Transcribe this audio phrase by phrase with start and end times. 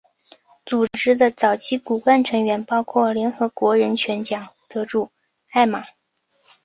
[0.65, 5.11] 组织的早期骨干成员包括联合国人权奖得主
[5.51, 5.85] 艾玛。